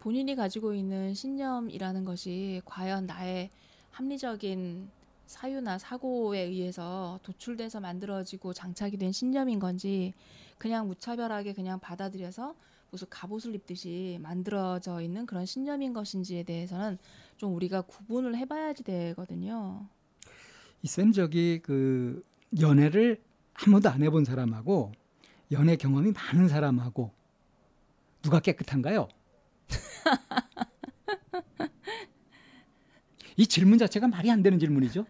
본인이 0.00 0.34
가지고 0.34 0.74
있는 0.74 1.14
신념이라는 1.14 2.04
것이 2.04 2.62
과연 2.64 3.06
나의 3.06 3.50
합리적인 3.90 4.88
사유나 5.26 5.78
사고에 5.78 6.40
의해서 6.40 7.20
도출돼서 7.22 7.80
만들어지고 7.80 8.52
장착이 8.52 8.96
된 8.96 9.12
신념인 9.12 9.60
건지 9.60 10.12
그냥 10.58 10.88
무차별하게 10.88 11.52
그냥 11.52 11.78
받아들여서 11.78 12.54
무슨 12.90 13.06
갑옷을 13.08 13.54
입듯이 13.54 14.18
만들어져 14.20 15.00
있는 15.00 15.26
그런 15.26 15.46
신념인 15.46 15.92
것인지에 15.92 16.42
대해서는 16.42 16.98
좀 17.36 17.54
우리가 17.54 17.82
구분을 17.82 18.36
해봐야지 18.36 18.82
되거든요. 18.82 19.86
이쌤 20.82 21.12
저기 21.12 21.60
그 21.62 22.24
연애를 22.60 23.22
한 23.52 23.72
번도 23.72 23.88
안 23.88 24.02
해본 24.02 24.24
사람하고 24.24 24.92
연애 25.52 25.76
경험이 25.76 26.12
많은 26.12 26.48
사람하고 26.48 27.12
누가 28.22 28.40
깨끗한가요? 28.40 29.08
이 33.36 33.46
질문 33.46 33.78
자체가 33.78 34.08
말이 34.08 34.30
안 34.30 34.42
되는 34.42 34.58
질문이죠. 34.58 35.06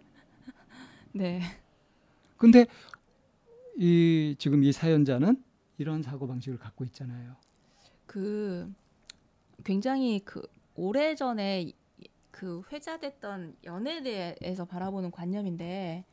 네. 1.13 1.41
근데 2.37 2.67
이 3.77 4.37
지금 4.39 4.63
이 4.63 4.73
사연자는 4.73 5.43
이런 5.79 6.03
사고 6.03 6.29
방식을 6.29 6.59
갖고 6.59 6.85
있잖아요. 6.85 7.37
그 8.07 8.73
굉장히 9.65 10.21
그 10.21 10.43
오래 10.75 11.15
전에 11.15 11.73
그 12.31 12.63
회자됐던 12.71 13.57
연애에 13.65 14.03
대해서 14.03 14.65
바라보는 14.65 15.11
관념인데 15.11 16.05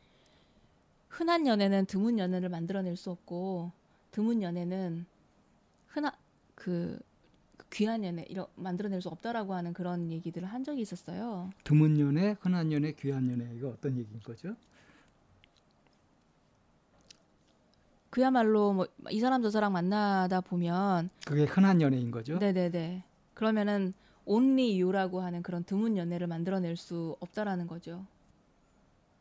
흔한 1.08 1.48
연애는 1.48 1.86
드문 1.86 2.20
연애를 2.20 2.50
만들어낼 2.50 2.96
수 2.96 3.12
없고 3.12 3.72
드문 4.12 4.42
연애는 4.42 5.06
흔한 5.88 6.12
그 6.56 7.00
귀한 7.72 8.04
연애 8.04 8.26
이런 8.30 8.46
만들어낼 8.56 9.02
수 9.02 9.10
없다라고 9.10 9.54
하는 9.54 9.74
그런 9.74 10.12
얘기들을 10.12 10.48
한 10.48 10.64
적이 10.64 10.82
있었어요. 10.82 11.50
드문 11.64 12.00
연애, 12.00 12.36
흔한 12.40 12.72
연애, 12.72 12.94
귀한 12.94 13.30
연애 13.32 13.50
이거 13.56 13.70
어떤 13.70 13.98
얘기인 13.98 14.20
거죠? 14.22 14.56
그야말로 18.10 18.74
뭐 18.74 18.88
이 19.12 19.20
사람 19.20 19.42
저 19.42 19.50
사람 19.50 19.74
만나다 19.74 20.42
보면 20.42 21.10
그게 21.26 21.44
흔한 21.44 21.82
연애인 21.82 22.10
거죠? 22.10 22.38
네네네 22.38 23.04
그러면은 23.34 23.94
only 24.26 24.82
you라고 24.82 25.22
하는 25.22 25.44
그런 25.44 25.64
드문 25.64 25.98
연애를 25.98 26.28
만들어낼 26.28 26.76
수 26.76 27.16
없다라는 27.20 27.68
거죠. 27.68 28.06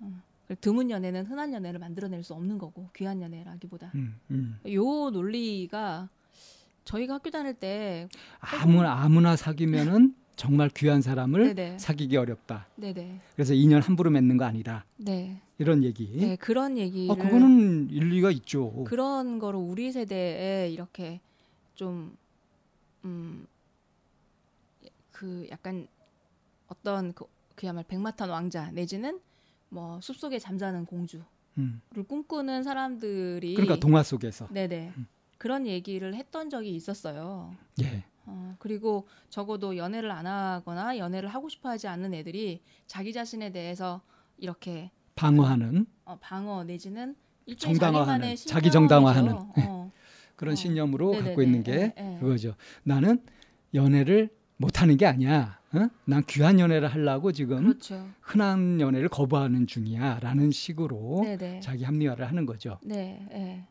어. 0.00 0.22
드문 0.54 0.90
연애는 0.90 1.26
흔한 1.26 1.52
연애를 1.52 1.80
만들어낼 1.80 2.22
수 2.22 2.34
없는 2.34 2.58
거고 2.58 2.88
귀한 2.94 3.20
연애라기보다 3.20 3.90
음, 3.94 4.18
음. 4.30 4.60
요 4.68 5.10
논리가 5.10 6.08
저희가 6.84 7.14
학교 7.14 7.30
다닐 7.30 7.54
때 7.54 8.08
아무나 8.38 8.92
아무나 9.02 9.34
사귀면은 9.34 10.14
정말 10.36 10.68
귀한 10.68 11.00
사람을 11.00 11.54
네네 11.54 11.78
사귀기 11.78 12.16
어렵다. 12.16 12.66
네네 12.76 13.20
그래서 13.34 13.54
인연 13.54 13.80
함부로 13.82 14.10
맺는 14.10 14.36
거 14.36 14.44
아니다. 14.44 14.84
네, 14.98 15.40
이런 15.58 15.82
얘기. 15.82 16.14
네 16.14 16.36
그런 16.36 16.76
얘기를 16.76 17.10
아, 17.10 17.14
그거는 17.16 17.88
일리가 17.90 18.30
있죠. 18.32 18.84
그런 18.84 19.38
거로 19.38 19.58
우리 19.58 19.90
세대에 19.90 20.70
이렇게 20.70 21.20
좀 21.74 22.16
음, 23.04 23.46
그 25.10 25.46
약간 25.50 25.88
어떤 26.68 27.14
그 27.14 27.24
그야말로 27.54 27.86
백마탄 27.88 28.28
왕자 28.28 28.70
내지는 28.72 29.18
뭐 29.68 30.00
숲속에 30.00 30.38
잠자는 30.38 30.86
공주를 30.86 31.24
음. 31.58 31.80
꿈꾸는 32.08 32.62
사람들이 32.62 33.54
그러니까 33.54 33.78
동화 33.78 34.02
속에서. 34.02 34.48
네네 34.50 34.92
음. 34.96 35.06
그런 35.38 35.66
얘기를 35.66 36.14
했던 36.14 36.48
적이 36.50 36.74
있었어요. 36.74 37.54
예. 37.82 38.04
어, 38.24 38.56
그리고 38.58 39.06
적어도 39.28 39.76
연애를 39.76 40.10
안 40.10 40.26
하거나 40.26 40.98
연애를 40.98 41.28
하고 41.28 41.48
싶어 41.48 41.68
하지 41.68 41.86
않는 41.88 42.14
애들이 42.14 42.62
자기 42.86 43.12
자신에 43.12 43.52
대해서 43.52 44.00
이렇게 44.38 44.90
방어하는 45.14 45.86
어, 46.04 46.18
방어 46.20 46.64
내지는 46.64 47.14
정당화하는, 47.58 48.34
자기 48.36 48.70
정당화하는. 48.70 49.30
신념이죠. 49.30 49.52
어. 49.68 49.92
그런 50.34 50.52
어. 50.52 50.56
신념으로 50.56 51.10
네네네. 51.12 51.28
갖고 51.28 51.42
있는 51.42 51.62
게 51.62 51.94
예, 51.98 52.14
예. 52.14 52.18
그거죠. 52.18 52.54
나는 52.82 53.22
연애를 53.74 54.30
못하는 54.56 54.96
게 54.96 55.06
아니야. 55.06 55.58
어? 55.72 55.88
난 56.04 56.24
귀한 56.26 56.58
연애를 56.58 56.88
하려고 56.88 57.32
지금 57.32 57.62
그렇죠. 57.64 58.08
흔한 58.20 58.80
연애를 58.80 59.08
거부하는 59.08 59.66
중이야라는 59.66 60.50
식으로 60.50 61.22
네네. 61.24 61.60
자기 61.60 61.84
합리화를 61.84 62.26
하는 62.26 62.46
거죠. 62.46 62.78
네. 62.82 63.26
예. 63.32 63.64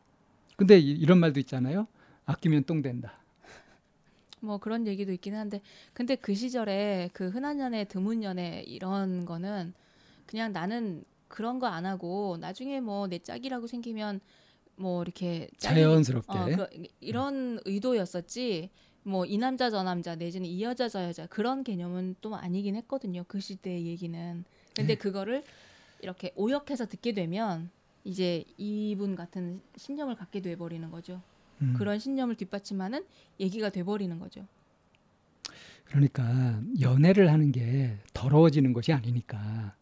근데 0.56 0.78
이- 0.78 0.92
이런 0.92 1.18
말도 1.18 1.40
있잖아요. 1.40 1.86
아끼면 2.24 2.64
똥 2.64 2.82
된다. 2.82 3.14
뭐 4.40 4.58
그런 4.58 4.86
얘기도 4.86 5.12
있긴 5.12 5.34
한데 5.34 5.60
근데 5.92 6.14
그 6.14 6.34
시절에 6.34 7.10
그 7.12 7.28
흔한 7.28 7.58
연애 7.58 7.84
드문 7.84 8.22
연애 8.22 8.62
이런 8.66 9.24
거는 9.24 9.72
그냥 10.26 10.52
나는 10.52 11.04
그런 11.28 11.58
거 11.58 11.66
안 11.66 11.86
하고 11.86 12.36
나중에 12.40 12.80
뭐 12.80 13.08
내 13.08 13.18
짝이라고 13.18 13.66
생기면 13.66 14.20
뭐 14.76 15.02
이렇게 15.02 15.48
짝이- 15.58 15.74
자연스럽게 15.80 16.38
어, 16.38 16.44
그러- 16.44 16.68
이런 17.00 17.58
의도였었지 17.64 18.70
뭐 19.06 19.24
이 19.24 19.38
남자 19.38 19.70
저 19.70 19.84
남자 19.84 20.16
내지는 20.16 20.48
이 20.48 20.62
여자 20.62 20.88
저 20.88 21.04
여자 21.04 21.26
그런 21.26 21.62
개념은 21.62 22.16
또 22.20 22.34
아니긴 22.34 22.74
했거든요 22.76 23.24
그 23.28 23.38
시대의 23.38 23.86
얘기는 23.86 24.44
근데 24.74 24.94
네. 24.94 24.98
그거를 24.98 25.44
이렇게 26.02 26.32
오역해서 26.34 26.86
듣게 26.86 27.14
되면 27.14 27.70
이제 28.04 28.44
이분 28.56 29.14
같은 29.14 29.60
신념을 29.76 30.16
갖게 30.16 30.40
돼 30.40 30.56
버리는 30.56 30.90
거죠 30.90 31.22
음. 31.62 31.74
그런 31.78 31.98
신념을 32.00 32.34
뒷받침하는 32.34 33.04
얘기가 33.38 33.70
돼 33.70 33.84
버리는 33.84 34.18
거죠 34.18 34.44
그러니까 35.84 36.60
연애를 36.80 37.30
하는 37.30 37.52
게 37.52 37.96
더러워지는 38.12 38.72
것이 38.72 38.92
아니니까 38.92 39.76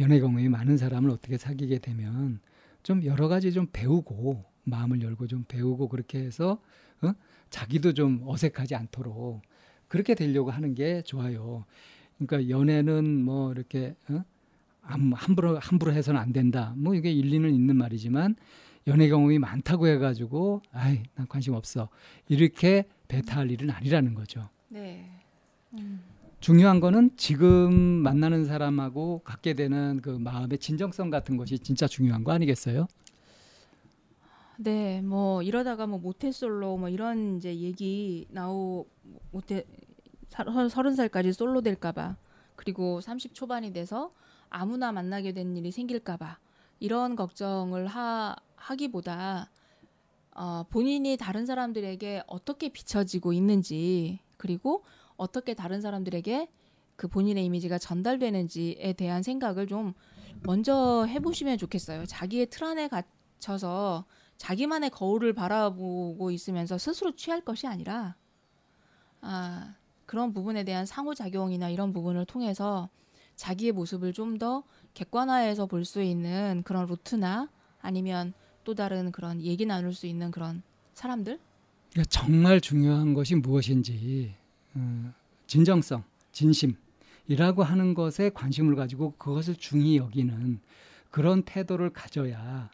연애 0.00 0.18
경험이 0.18 0.48
많은 0.48 0.76
사람을 0.76 1.10
어떻게 1.10 1.38
사귀게 1.38 1.78
되면 1.78 2.40
좀 2.82 3.04
여러 3.04 3.28
가지 3.28 3.52
좀 3.52 3.68
배우고 3.72 4.44
마음을 4.64 5.02
열고 5.02 5.26
좀 5.26 5.44
배우고 5.46 5.88
그렇게 5.88 6.18
해서 6.18 6.58
어? 7.02 7.12
자기도 7.50 7.92
좀 7.92 8.22
어색하지 8.26 8.74
않도록 8.74 9.42
그렇게 9.88 10.14
되려고 10.14 10.50
하는 10.50 10.74
게 10.74 11.02
좋아요. 11.02 11.64
그러니까 12.18 12.48
연애는 12.48 13.22
뭐 13.24 13.52
이렇게 13.52 13.94
어? 14.08 14.24
함- 14.82 15.12
함부로 15.12 15.58
함부로 15.58 15.92
해서는 15.92 16.20
안 16.20 16.32
된다. 16.32 16.74
뭐 16.76 16.94
이게 16.94 17.10
일리는 17.12 17.52
있는 17.54 17.76
말이지만 17.76 18.36
연애 18.86 19.08
경험이 19.08 19.38
많다고 19.38 19.86
해가지고 19.86 20.62
아이 20.72 21.02
난 21.14 21.26
관심 21.26 21.54
없어 21.54 21.88
이렇게 22.28 22.84
배타할 23.08 23.50
일은 23.50 23.70
아니라는 23.70 24.14
거죠. 24.14 24.48
네 24.68 25.08
음. 25.74 26.02
중요한 26.40 26.80
거는 26.80 27.12
지금 27.16 27.72
만나는 27.74 28.44
사람하고 28.44 29.22
갖게 29.24 29.54
되는 29.54 30.00
그 30.02 30.10
마음의 30.10 30.58
진정성 30.58 31.08
같은 31.08 31.38
것이 31.38 31.58
진짜 31.58 31.86
중요한 31.86 32.22
거 32.22 32.32
아니겠어요? 32.32 32.86
네, 34.58 35.00
뭐 35.02 35.42
이러다가 35.42 35.86
뭐 35.86 35.98
모태솔로 35.98 36.76
뭐 36.76 36.88
이런 36.88 37.36
이제 37.38 37.54
얘기 37.56 38.26
나오 38.30 38.86
모태 39.32 39.64
사- 40.28 40.44
서른 40.68 40.94
살까지 40.94 41.32
솔로 41.32 41.60
될까봐 41.60 42.16
그리고 42.56 43.00
30 43.00 43.34
초반이 43.34 43.72
돼서 43.72 44.12
아무나 44.48 44.92
만나게 44.92 45.32
되는 45.32 45.56
일이 45.56 45.72
생길까봐 45.72 46.38
이런 46.78 47.16
걱정을 47.16 47.86
하, 47.88 48.36
하기보다 48.56 49.50
어, 50.36 50.64
본인이 50.70 51.16
다른 51.16 51.46
사람들에게 51.46 52.22
어떻게 52.26 52.68
비춰지고 52.68 53.32
있는지 53.32 54.20
그리고 54.36 54.84
어떻게 55.16 55.54
다른 55.54 55.80
사람들에게 55.80 56.48
그 56.96 57.08
본인의 57.08 57.44
이미지가 57.46 57.78
전달되는지에 57.78 58.92
대한 58.96 59.22
생각을 59.22 59.66
좀 59.66 59.94
먼저 60.42 61.04
해보시면 61.08 61.58
좋겠어요. 61.58 62.06
자기의 62.06 62.46
틀 62.46 62.64
안에 62.64 62.88
갇혀서 62.88 64.04
자기만의 64.36 64.90
거울을 64.90 65.32
바라보고 65.32 66.30
있으면서 66.30 66.78
스스로 66.78 67.14
취할 67.16 67.40
것이 67.40 67.66
아니라 67.66 68.16
아, 69.20 69.74
그런 70.06 70.32
부분에 70.32 70.64
대한 70.64 70.84
상호작용이나 70.86 71.68
이런 71.70 71.92
부분을 71.92 72.24
통해서 72.26 72.88
자기의 73.36 73.72
모습을 73.72 74.12
좀 74.12 74.38
더 74.38 74.64
객관화해서 74.94 75.66
볼 75.66 75.84
수 75.84 76.02
있는 76.02 76.62
그런 76.64 76.86
루트나 76.86 77.48
아니면 77.80 78.32
또 78.64 78.74
다른 78.74 79.10
그런 79.12 79.40
얘기 79.42 79.66
나눌 79.66 79.92
수 79.92 80.06
있는 80.06 80.30
그런 80.30 80.62
사람들? 80.94 81.38
그러니까 81.92 82.08
정말 82.10 82.60
중요한 82.60 83.14
것이 83.14 83.34
무엇인지 83.36 84.34
어, 84.74 85.12
진정성, 85.46 86.02
진심이라고 86.32 87.62
하는 87.62 87.94
것에 87.94 88.30
관심을 88.30 88.74
가지고 88.76 89.14
그것을 89.18 89.56
중히 89.56 89.96
여기는 89.96 90.60
그런 91.10 91.42
태도를 91.42 91.90
가져야 91.90 92.70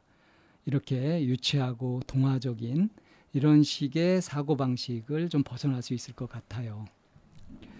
이렇게 0.64 1.24
유치하고 1.26 2.00
동화적인 2.06 2.90
이런 3.32 3.62
식의 3.62 4.22
사고 4.22 4.56
방식을 4.56 5.28
좀 5.28 5.42
벗어날 5.42 5.82
수 5.82 5.94
있을 5.94 6.14
것 6.14 6.28
같아요. 6.28 6.84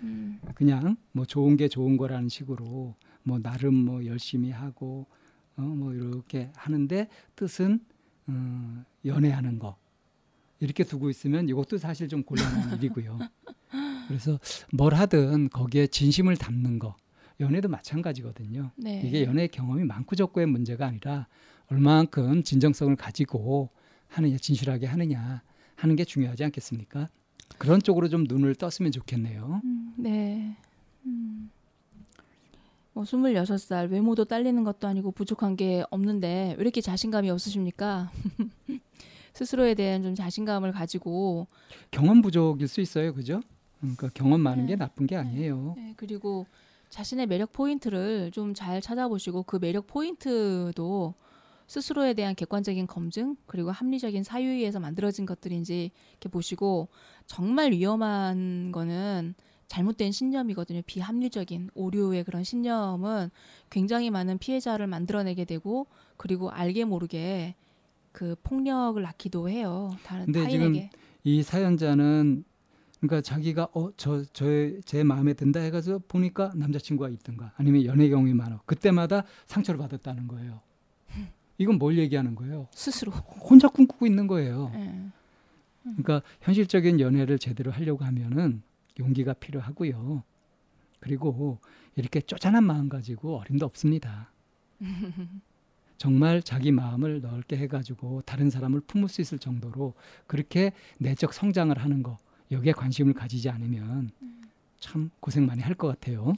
음, 0.02 0.40
그냥 0.54 0.96
뭐 1.12 1.24
좋은 1.24 1.56
게 1.56 1.68
좋은 1.68 1.96
거라는 1.96 2.28
식으로 2.28 2.94
뭐 3.22 3.38
나름 3.38 3.74
뭐 3.74 4.04
열심히 4.06 4.50
하고 4.50 5.06
어 5.56 5.62
뭐 5.62 5.92
이렇게 5.92 6.50
하는데 6.56 7.08
뜻은 7.36 7.80
어 8.28 8.84
연애하는 9.04 9.58
거 9.58 9.76
이렇게 10.60 10.84
두고 10.84 11.10
있으면 11.10 11.48
이것도 11.48 11.76
사실 11.78 12.08
좀 12.08 12.22
곤란한 12.22 12.78
일이고요. 12.78 13.18
그래서 14.08 14.38
뭘 14.72 14.94
하든 14.94 15.50
거기에 15.50 15.86
진심을 15.88 16.36
담는 16.36 16.78
거 16.78 16.96
연애도 17.40 17.68
마찬가지거든요. 17.68 18.70
네. 18.76 19.02
이게 19.04 19.24
연애 19.24 19.46
경험이 19.48 19.84
많고 19.84 20.16
적고의 20.16 20.46
문제가 20.46 20.86
아니라 20.86 21.26
얼마만큼 21.70 22.42
진정성을 22.42 22.94
가지고 22.96 23.70
하느냐 24.08 24.36
진실하게 24.36 24.86
하느냐 24.86 25.42
하는 25.76 25.96
게 25.96 26.04
중요하지 26.04 26.44
않겠습니까? 26.44 27.08
그런 27.58 27.80
쪽으로 27.80 28.08
좀 28.08 28.24
눈을 28.24 28.54
떴으면 28.56 28.92
좋겠네요. 28.92 29.60
음, 29.64 29.94
네. 29.96 30.56
음. 31.06 31.50
뭐 32.92 33.04
26살 33.04 33.88
외모도 33.90 34.24
딸리는 34.24 34.62
것도 34.64 34.88
아니고 34.88 35.12
부족한 35.12 35.56
게 35.56 35.84
없는데 35.90 36.54
왜 36.58 36.60
이렇게 36.60 36.80
자신감이 36.80 37.30
없으십니까? 37.30 38.10
스스로에 39.32 39.74
대한 39.74 40.02
좀 40.02 40.14
자신감을 40.14 40.72
가지고 40.72 41.46
경험 41.92 42.20
부족일 42.20 42.66
수 42.66 42.80
있어요, 42.80 43.14
그죠? 43.14 43.40
그러니까 43.78 44.10
경험 44.12 44.40
많은 44.40 44.66
게 44.66 44.72
네. 44.72 44.76
나쁜 44.76 45.06
게 45.06 45.16
아니에요. 45.16 45.74
네, 45.76 45.94
그리고 45.96 46.46
자신의 46.90 47.26
매력 47.26 47.52
포인트를 47.52 48.32
좀 48.32 48.54
잘 48.54 48.80
찾아보시고 48.80 49.44
그 49.44 49.56
매력 49.60 49.86
포인트도 49.86 51.14
스스로에 51.70 52.14
대한 52.14 52.34
객관적인 52.34 52.88
검증 52.88 53.36
그리고 53.46 53.70
합리적인 53.70 54.24
사유에서 54.24 54.80
만들어진 54.80 55.24
것들인지 55.24 55.92
이렇게 56.10 56.28
보시고 56.28 56.88
정말 57.26 57.70
위험한 57.70 58.72
거는 58.72 59.36
잘못된 59.68 60.10
신념이거든요. 60.10 60.82
비합리적인 60.84 61.70
오류의 61.74 62.24
그런 62.24 62.42
신념은 62.42 63.30
굉장히 63.70 64.10
많은 64.10 64.38
피해자를 64.38 64.88
만들어내게 64.88 65.44
되고 65.44 65.86
그리고 66.16 66.50
알게 66.50 66.84
모르게 66.86 67.54
그 68.10 68.34
폭력을 68.42 69.00
낳기도 69.00 69.48
해요. 69.48 69.92
다른 70.02 70.24
근데 70.24 70.42
타인에게. 70.42 70.90
이 71.22 71.44
사연자는 71.44 72.42
그러니까 72.98 73.20
자기가 73.20 73.68
어 73.74 73.92
저저제 73.96 75.04
마음에 75.04 75.34
든다 75.34 75.60
해가지고 75.60 76.00
보니까 76.08 76.50
남자친구가 76.56 77.10
있던가 77.10 77.52
아니면 77.54 77.84
연애 77.84 78.08
경험이 78.08 78.34
많아 78.34 78.60
그때마다 78.66 79.22
상처를 79.46 79.78
받았다는 79.78 80.26
거예요. 80.26 80.62
이건 81.60 81.76
뭘 81.76 81.98
얘기하는 81.98 82.34
거예요? 82.34 82.68
스스로. 82.72 83.12
혼자 83.12 83.68
꿈꾸고 83.68 84.06
있는 84.06 84.26
거예요. 84.26 84.72
예. 84.74 84.94
그러니까 85.82 86.22
현실적인 86.40 87.00
연애를 87.00 87.38
제대로 87.38 87.70
하려고 87.70 88.02
하면은 88.06 88.62
용기가 88.98 89.34
필요하고요. 89.34 90.22
그리고 91.00 91.58
이렇게 91.96 92.22
쪼잔한 92.22 92.64
마음 92.64 92.88
가지고 92.88 93.40
어림도 93.40 93.66
없습니다. 93.66 94.30
정말 95.98 96.42
자기 96.42 96.72
마음을 96.72 97.20
넓게 97.20 97.58
해가지고 97.58 98.22
다른 98.22 98.48
사람을 98.48 98.80
품을 98.80 99.10
수 99.10 99.20
있을 99.20 99.38
정도로 99.38 99.92
그렇게 100.26 100.72
내적 100.98 101.34
성장을 101.34 101.76
하는 101.76 102.02
거 102.02 102.16
여기에 102.50 102.72
관심을 102.72 103.12
가지지 103.12 103.50
않으면 103.50 104.10
참 104.78 105.10
고생 105.20 105.44
많이 105.44 105.60
할 105.60 105.74
것 105.74 105.88
같아요. 105.88 106.32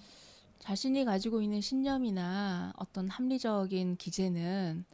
자신이 0.59 1.05
가지고 1.05 1.43
있는 1.43 1.61
신념이나 1.61 2.73
어떤 2.77 3.09
합리적인 3.09 3.97
기제는 3.99 4.85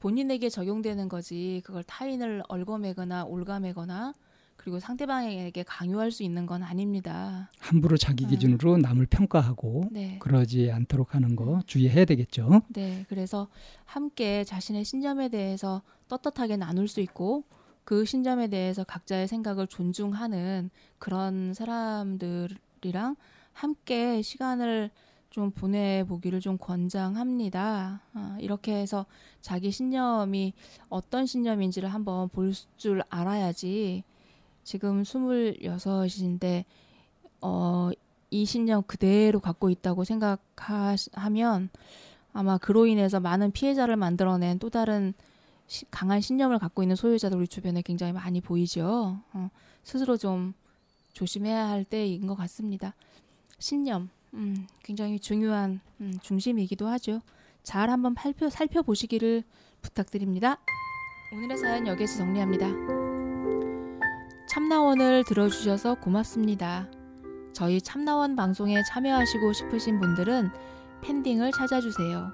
본인에게 0.00 0.48
적용되는 0.48 1.08
거지 1.08 1.60
그걸 1.64 1.84
타인을 1.84 2.42
얽어매거나 2.48 3.26
올가매거나 3.26 4.14
그리고 4.56 4.78
상대방에게 4.78 5.62
강요할 5.62 6.10
수 6.10 6.22
있는 6.22 6.44
건 6.44 6.62
아닙니다. 6.62 7.50
함부로 7.58 7.96
자기 7.96 8.24
음. 8.24 8.30
기준으로 8.30 8.76
남을 8.76 9.06
평가하고 9.06 9.88
네. 9.90 10.18
그러지 10.18 10.70
않도록 10.70 11.14
하는 11.14 11.34
거 11.34 11.62
주의해야 11.66 12.04
되겠죠. 12.04 12.62
네. 12.68 13.06
그래서 13.08 13.48
함께 13.86 14.44
자신의 14.44 14.84
신념에 14.84 15.28
대해서 15.30 15.82
떳떳하게 16.08 16.56
나눌 16.56 16.88
수 16.88 17.00
있고 17.00 17.44
그 17.84 18.04
신점에 18.04 18.48
대해서 18.48 18.84
각자의 18.84 19.28
생각을 19.28 19.66
존중하는 19.66 20.70
그런 20.98 21.54
사람들이랑 21.54 23.16
함께 23.52 24.20
시간을 24.20 24.90
좀 25.30 25.50
보내보기를 25.52 26.40
좀 26.40 26.58
권장합니다. 26.58 28.00
아, 28.14 28.36
이렇게 28.40 28.74
해서 28.74 29.06
자기 29.40 29.70
신념이 29.70 30.52
어떤 30.88 31.24
신념인지를 31.26 31.88
한번 31.88 32.28
볼 32.28 32.52
줄 32.76 33.02
알아야지 33.08 34.02
지금 34.64 35.04
스물여섯인데 35.04 36.64
어, 37.40 37.90
이 38.30 38.44
신념 38.44 38.82
그대로 38.82 39.40
갖고 39.40 39.70
있다고 39.70 40.04
생각하면 40.04 41.70
아마 42.32 42.58
그로 42.58 42.86
인해서 42.86 43.18
많은 43.20 43.50
피해자를 43.52 43.96
만들어낸 43.96 44.58
또 44.58 44.70
다른 44.70 45.14
시, 45.66 45.84
강한 45.90 46.20
신념을 46.20 46.58
갖고 46.58 46.82
있는 46.82 46.96
소유자들 46.96 47.38
우리 47.38 47.46
주변에 47.48 47.82
굉장히 47.82 48.12
많이 48.12 48.40
보이죠. 48.40 49.18
어, 49.32 49.50
스스로 49.84 50.16
좀 50.16 50.54
조심해야 51.12 51.68
할 51.68 51.84
때인 51.84 52.26
것 52.26 52.34
같습니다. 52.36 52.94
신념, 53.58 54.10
음, 54.34 54.66
굉장히 54.82 55.18
중요한 55.18 55.80
음, 56.00 56.14
중심이기도 56.22 56.86
하죠. 56.88 57.20
잘 57.62 57.90
한번 57.90 58.14
살펴, 58.18 58.48
살펴보시기를 58.48 59.42
부탁드립니다. 59.82 60.58
오늘의 61.32 61.58
사연 61.58 61.86
여기서 61.86 62.18
정리합니다. 62.18 62.66
참나원을 64.48 65.24
들어주셔서 65.24 65.94
고맙습니다. 65.96 66.90
저희 67.52 67.80
참나원 67.80 68.36
방송에 68.36 68.82
참여하시고 68.82 69.52
싶으신 69.52 70.00
분들은 70.00 70.50
팬딩을 71.02 71.52
찾아주세요. 71.52 72.32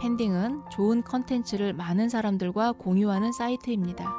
팬딩은 0.00 0.62
좋은 0.70 1.02
컨텐츠를 1.02 1.74
많은 1.74 2.08
사람들과 2.08 2.72
공유하는 2.72 3.32
사이트입니다. 3.32 4.12